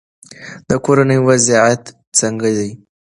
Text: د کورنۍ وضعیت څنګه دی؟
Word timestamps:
د 0.69 0.71
کورنۍ 0.85 1.17
وضعیت 1.27 1.83
څنګه 2.19 2.49
دی؟ 2.57 2.69